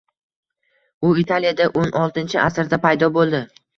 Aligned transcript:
u 1.09 1.11
Italiyada 1.23 1.67
o'n 1.81 1.93
oltinchi 2.05 2.41
asrda 2.47 2.81
paydo 2.87 3.11
bo‘ldi. 3.19 3.45